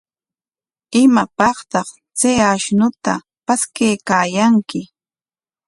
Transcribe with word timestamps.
¿Imapaqtaq 1.01 1.89
chay 2.19 2.37
ashnuta 2.49 3.13
paskaykaayanki? 3.45 4.81